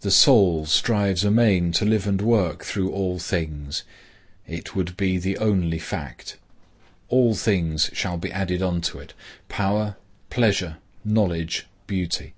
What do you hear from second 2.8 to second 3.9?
all things.